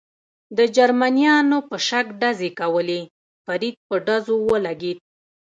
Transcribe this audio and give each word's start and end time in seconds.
د 0.57 0.59
جرمنیانو 0.75 1.57
په 1.69 1.75
شک 1.87 2.05
ډزې 2.21 2.49
کولې، 2.59 3.01
فرید 3.45 3.75
په 3.87 3.95
ډزو 4.07 4.35
ولګېد. 4.51 4.99